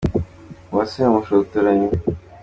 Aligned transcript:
Uwase 0.69 0.95
ni 1.01 1.07
umushotoranyi. 1.11 1.87